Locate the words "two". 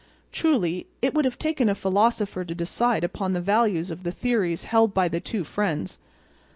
5.19-5.43